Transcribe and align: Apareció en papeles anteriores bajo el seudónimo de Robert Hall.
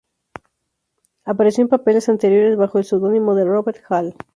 Apareció 1.25 1.61
en 1.61 1.67
papeles 1.67 2.09
anteriores 2.09 2.57
bajo 2.57 2.79
el 2.79 2.85
seudónimo 2.85 3.35
de 3.35 3.45
Robert 3.45 3.83
Hall. 3.87 4.15